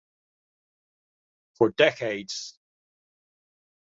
For 1.53 1.69
decades. 1.69 2.57